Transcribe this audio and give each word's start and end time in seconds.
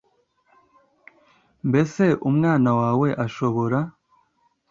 Mbese 1.69 2.03
umwana 2.29 2.69
wawe 2.79 3.07
ashobora 3.25 3.79